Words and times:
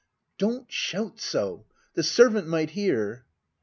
Don't 0.39 0.65
shout 0.71 1.19
so. 1.19 1.67
The 1.93 2.01
servant 2.01 2.47
might 2.47 2.71
hear. 2.71 3.23